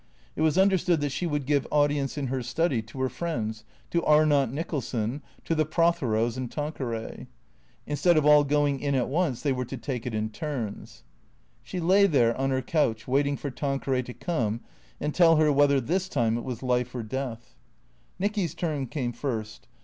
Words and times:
It 0.35 0.41
was 0.41 0.57
understood 0.57 0.99
that 1.01 1.11
she 1.11 1.27
would 1.27 1.45
give 1.45 1.67
audience 1.69 2.17
in 2.17 2.25
her 2.25 2.41
study 2.41 2.81
to 2.81 2.99
her 3.01 3.07
friends, 3.07 3.63
to 3.91 4.03
Arnott 4.03 4.51
Nicholson, 4.51 5.21
to 5.45 5.53
the 5.53 5.63
Protheros 5.63 6.37
and 6.37 6.51
Tanque 6.51 6.79
ray. 6.79 7.27
Instead 7.85 8.17
of 8.17 8.25
all 8.25 8.43
going 8.43 8.79
in 8.79 8.95
at 8.95 9.09
once, 9.09 9.43
they 9.43 9.51
were 9.53 9.63
to 9.65 9.77
take 9.77 10.07
it 10.07 10.15
in 10.15 10.29
turns. 10.31 11.03
She 11.61 11.79
lay 11.79 12.07
there 12.07 12.35
on 12.35 12.49
her 12.49 12.63
couch, 12.63 13.07
waiting 13.07 13.37
for 13.37 13.51
Tanqueray 13.51 14.01
to 14.01 14.13
come 14.15 14.61
and 14.99 15.13
tell 15.13 15.35
her 15.35 15.51
whether 15.51 15.79
this 15.79 16.09
time 16.09 16.35
it 16.35 16.43
was 16.43 16.63
life 16.63 16.95
or 16.95 17.03
death. 17.03 17.53
Nicky's 18.17 18.55
turn 18.55 18.87
came 18.87 19.13
first. 19.13 19.67